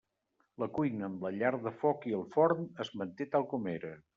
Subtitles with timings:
[0.63, 3.97] La cuina amb la llar de foc i el forn es manté tal com era.